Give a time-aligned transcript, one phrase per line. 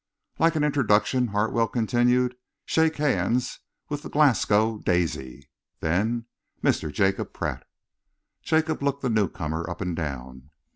[0.39, 2.35] "Like an introduction?" Hartwell continued.
[2.65, 6.25] "Shake hands with the Glasgow Daisy, then
[6.63, 6.91] Mr.
[6.91, 7.67] Jacob Pratt."
[8.41, 10.49] Jacob looked the newcomer up and down.